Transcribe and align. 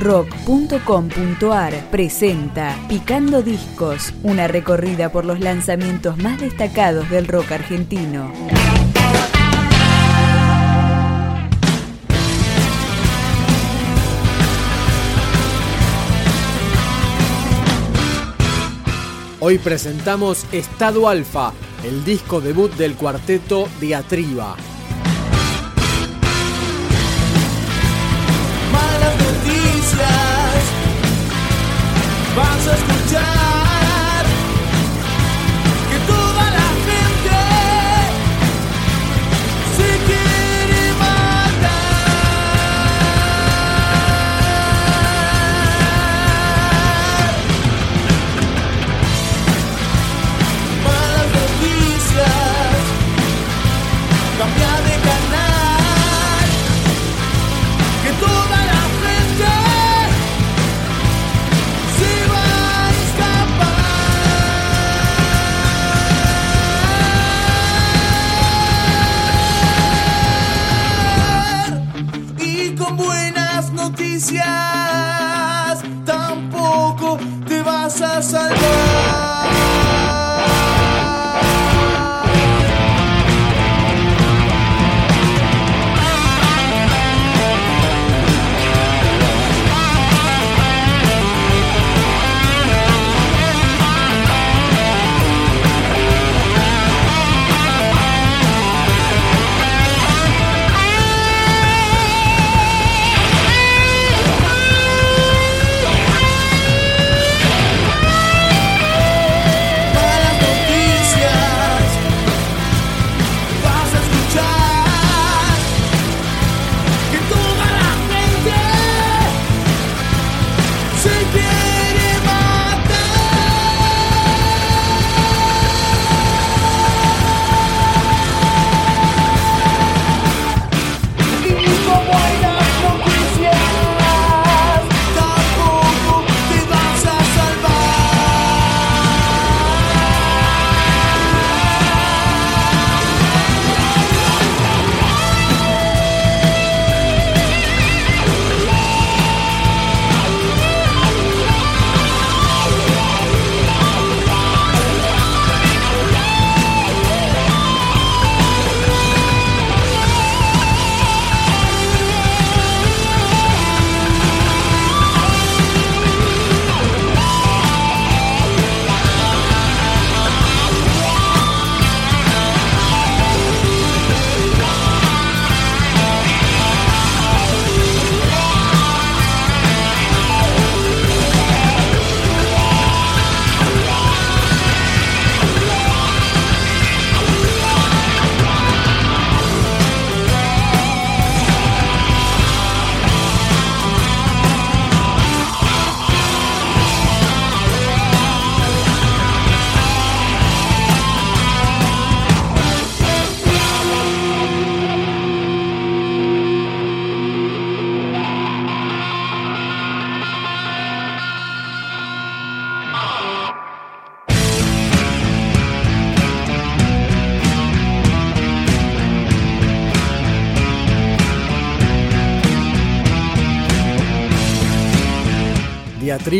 rock.com.ar 0.00 1.90
presenta 1.90 2.74
Picando 2.88 3.42
Discos, 3.42 4.14
una 4.22 4.48
recorrida 4.48 5.12
por 5.12 5.26
los 5.26 5.40
lanzamientos 5.40 6.16
más 6.16 6.40
destacados 6.40 7.08
del 7.10 7.28
rock 7.28 7.52
argentino. 7.52 8.32
Hoy 19.42 19.58
presentamos 19.58 20.46
Estado 20.52 21.08
Alfa, 21.08 21.52
el 21.84 22.04
disco 22.04 22.40
debut 22.40 22.72
del 22.74 22.94
cuarteto 22.94 23.68
Diatriba. 23.80 24.56
just 32.70 32.99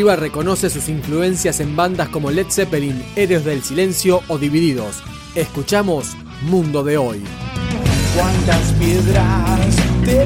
Diatriba 0.00 0.16
reconoce 0.16 0.70
sus 0.70 0.88
influencias 0.88 1.60
en 1.60 1.76
bandas 1.76 2.08
como 2.08 2.30
Led 2.30 2.46
Zeppelin, 2.48 3.04
Héroes 3.16 3.44
del 3.44 3.62
Silencio 3.62 4.22
o 4.28 4.38
Divididos. 4.38 5.02
Escuchamos 5.34 6.16
Mundo 6.40 6.82
de 6.82 6.96
Hoy. 6.96 7.22
¿Cuántas 8.16 8.72
piedras 8.78 9.76
te 10.06 10.24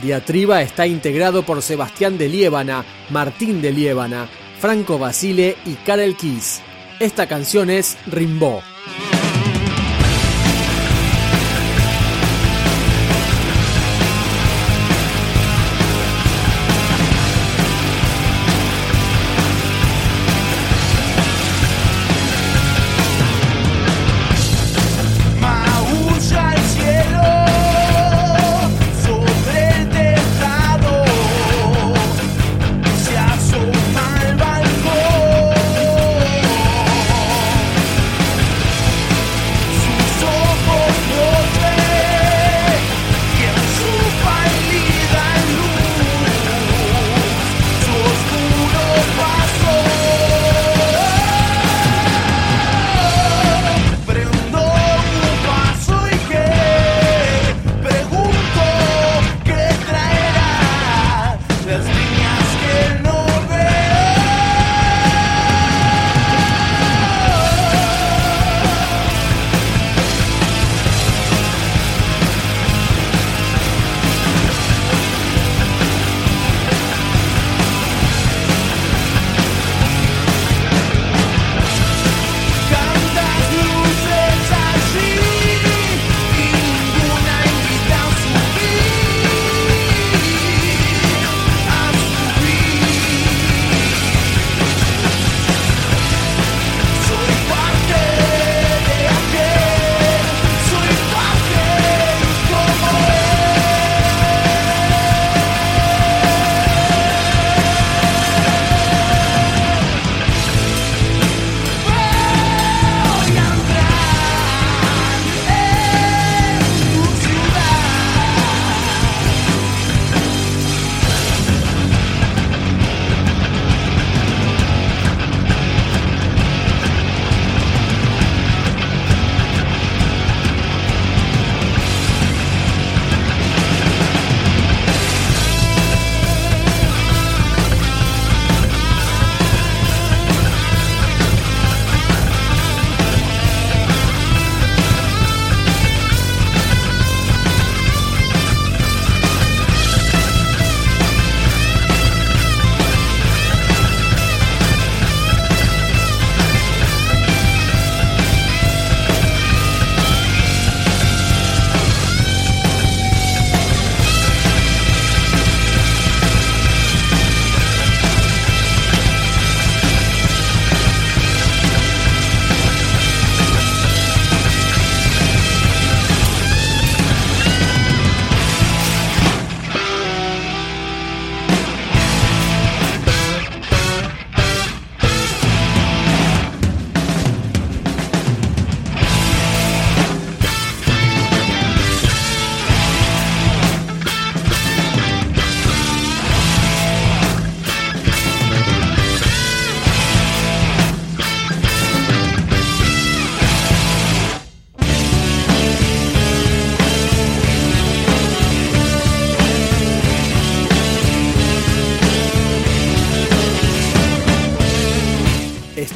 Diatriba 0.00 0.62
está 0.62 0.86
integrado 0.86 1.44
por 1.44 1.62
Sebastián 1.62 2.18
de 2.18 2.28
Liébana, 2.28 2.84
Martín 3.10 3.60
de 3.62 3.72
Liébana, 3.72 4.28
Franco 4.58 4.98
Basile 4.98 5.56
y 5.66 5.74
Karel 5.74 6.16
Kiss. 6.16 6.60
Esta 6.98 7.26
canción 7.26 7.70
es 7.70 7.96
Rimbaud. 8.06 8.69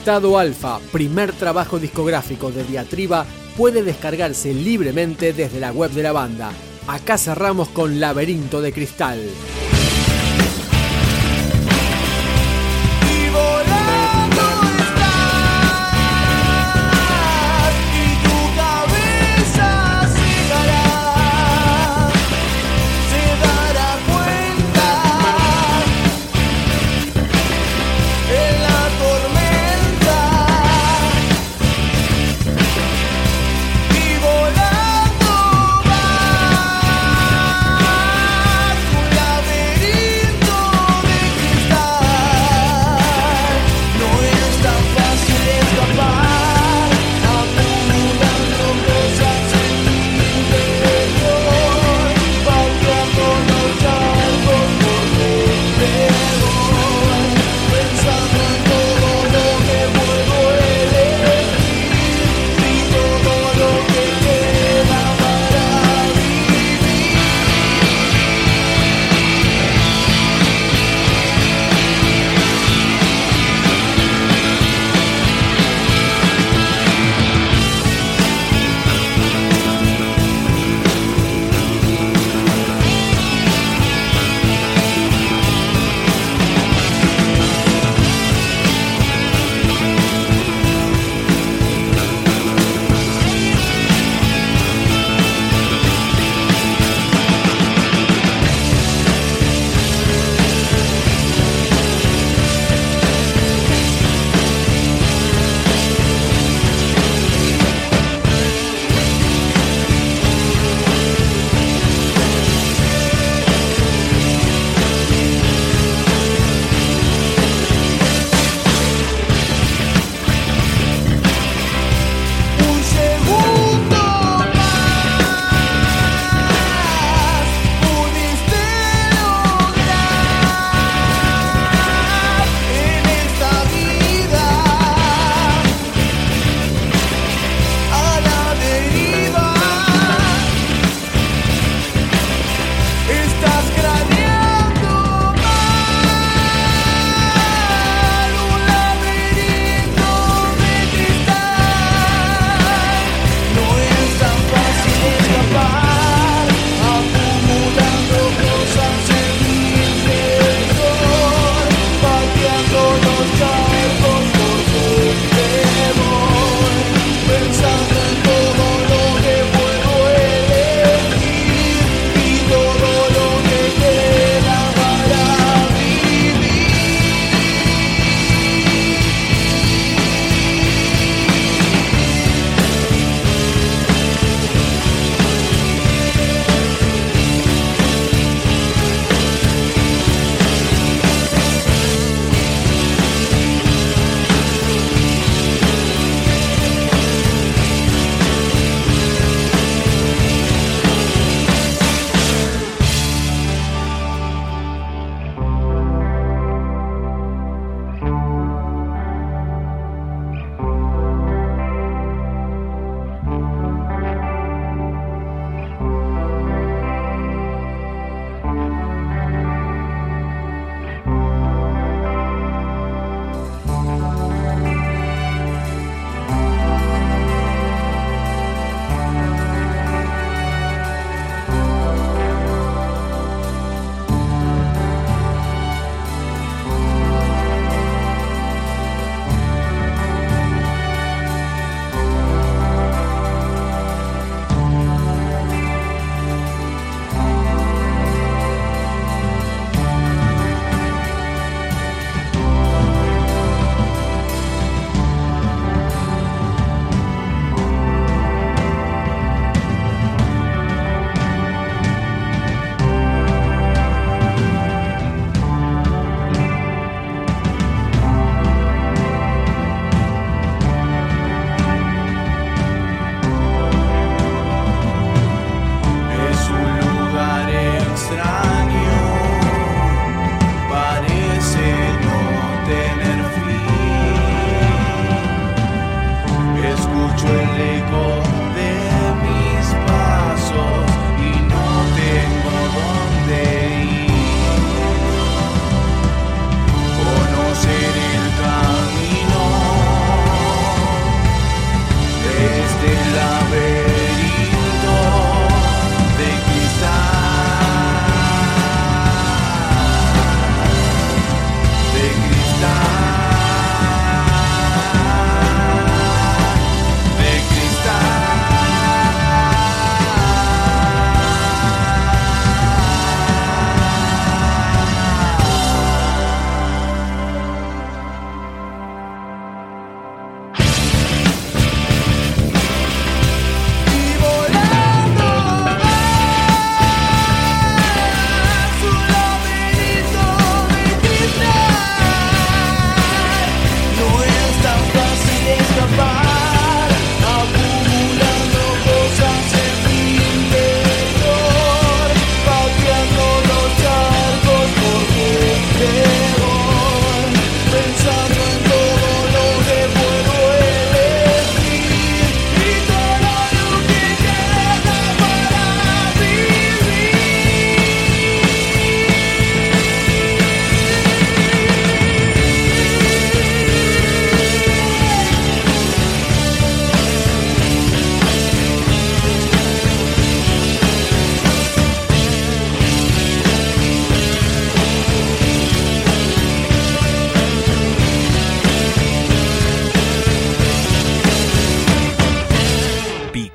Estado 0.04 0.38
Alfa, 0.38 0.80
primer 0.92 1.32
trabajo 1.32 1.78
discográfico 1.78 2.52
de 2.52 2.62
Diatriba, 2.62 3.24
puede 3.56 3.82
descargarse 3.82 4.52
libremente 4.52 5.32
desde 5.32 5.58
la 5.58 5.72
web 5.72 5.92
de 5.92 6.02
la 6.02 6.12
banda. 6.12 6.52
Acá 6.86 7.16
cerramos 7.16 7.70
con 7.70 8.00
Laberinto 8.00 8.60
de 8.60 8.74
Cristal. 8.74 9.18